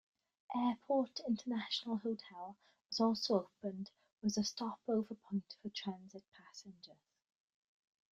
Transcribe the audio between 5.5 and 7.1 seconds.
for transit passengers.